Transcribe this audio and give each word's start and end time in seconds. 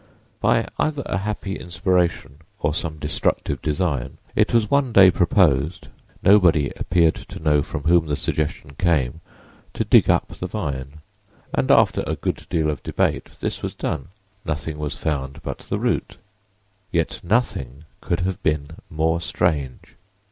By 0.39 0.67
either 0.79 1.03
a 1.05 1.19
happy 1.19 1.59
inspiration 1.59 2.37
or 2.59 2.73
some 2.73 2.97
destructive 2.97 3.61
design, 3.61 4.17
it 4.35 4.51
was 4.51 4.67
one 4.71 4.91
day 4.91 5.11
proposed—nobody 5.11 6.71
appeared 6.75 7.13
to 7.13 7.39
know 7.39 7.61
from 7.61 7.83
whom 7.83 8.07
the 8.07 8.15
suggestion 8.15 8.73
came—to 8.79 9.83
dig 9.85 10.09
up 10.09 10.29
the 10.29 10.47
vine, 10.47 11.01
and 11.53 11.69
after 11.69 12.03
a 12.07 12.15
good 12.15 12.47
deal 12.49 12.71
of 12.71 12.81
debate 12.81 13.29
this 13.41 13.61
was 13.61 13.75
done. 13.75 14.07
Nothing 14.43 14.79
was 14.79 14.97
found 14.97 15.39
but 15.43 15.59
the 15.59 15.77
root, 15.77 16.17
yet 16.91 17.19
nothing 17.21 17.83
could 17.99 18.21
have 18.21 18.41
been 18.41 18.71
more 18.89 19.21
strange! 19.21 19.97